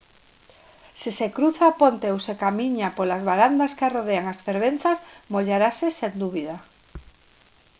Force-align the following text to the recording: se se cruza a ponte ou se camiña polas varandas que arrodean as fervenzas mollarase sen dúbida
se 1.01 1.11
se 1.19 1.27
cruza 1.35 1.63
a 1.67 1.75
ponte 1.81 2.07
ou 2.13 2.19
se 2.25 2.33
camiña 2.43 2.87
polas 2.97 3.25
varandas 3.29 3.75
que 3.77 3.85
arrodean 3.85 4.25
as 4.33 4.39
fervenzas 4.45 4.97
mollarase 5.33 5.87
sen 5.99 6.13
dúbida 6.21 6.55